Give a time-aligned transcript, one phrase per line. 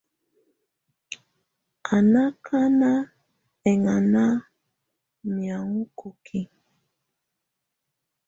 [1.93, 2.91] Á ná ákána
[3.71, 4.43] ɛŋana ú
[5.35, 6.41] miaŋɔ kokiǝ.